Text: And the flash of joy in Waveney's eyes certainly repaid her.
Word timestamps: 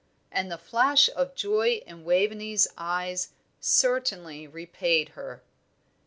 And 0.31 0.51
the 0.51 0.57
flash 0.57 1.11
of 1.15 1.35
joy 1.35 1.83
in 1.85 2.03
Waveney's 2.03 2.67
eyes 2.75 3.33
certainly 3.59 4.47
repaid 4.47 5.09
her. 5.09 5.43